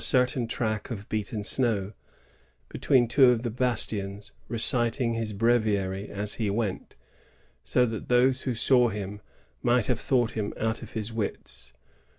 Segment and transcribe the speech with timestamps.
[0.03, 1.93] 265 certain track of beaten snow,
[2.69, 6.95] between two of the bastions, reciting his breviary as he went,
[7.63, 9.21] so that those who saw him
[9.61, 11.73] might have thought him out of his wits.